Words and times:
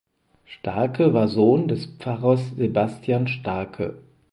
Starcke 0.45 1.13
war 1.13 1.27
Sohn 1.27 1.67
des 1.67 1.85
Pfarrers 1.85 2.41
Sebastian 2.57 3.27
Starcke. 3.27 3.99